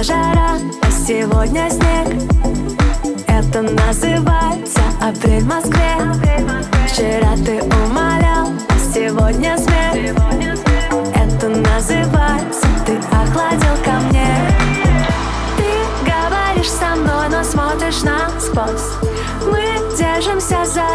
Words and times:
Вчера 0.00 0.16
жара, 0.16 0.50
а 0.80 0.90
сегодня 0.90 1.68
снег. 1.68 2.08
Это 3.28 3.60
называется 3.60 4.80
апрель 4.98 5.42
в 5.42 5.46
Москве. 5.46 5.98
Вчера 6.88 7.36
ты 7.44 7.62
умолял, 7.62 8.48
а 8.68 8.78
сегодня 8.94 9.58
смех 9.58 10.16
Это 11.14 11.48
называется 11.48 12.66
ты 12.86 12.96
охладил 13.12 13.76
ко 13.84 14.00
мне. 14.08 14.26
Ты 15.58 16.10
говоришь 16.10 16.70
со 16.70 16.96
мной, 16.96 17.28
но 17.28 17.44
смотришь 17.44 18.02
насквозь 18.02 18.96
Мы 19.44 19.62
держимся 19.98 20.64
за 20.64 20.89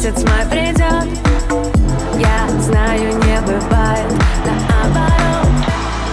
месяц 0.00 0.24
май 0.24 0.46
придет. 0.46 1.08
Я 2.18 2.60
знаю, 2.60 3.14
не 3.16 3.40
бывает. 3.42 4.06
Наоборот 4.46 5.48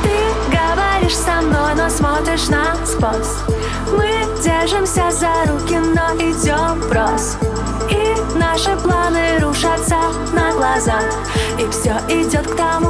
Ты 0.03 0.09
говоришь 0.51 1.15
со 1.15 1.41
мной, 1.41 1.73
но 1.75 1.89
смотришь 1.89 2.49
насквозь 2.49 3.37
Мы 3.95 4.09
держимся 4.43 5.09
за 5.11 5.49
руки, 5.49 5.77
но 5.77 6.15
идем 6.17 6.81
вброс 6.81 7.37
И 7.89 8.37
наши 8.37 8.75
планы 8.77 9.39
рушатся 9.39 9.97
на 10.33 10.51
глазах 10.53 11.03
И 11.57 11.67
все 11.69 11.95
идет 12.09 12.47
к 12.47 12.55
тому, 12.55 12.86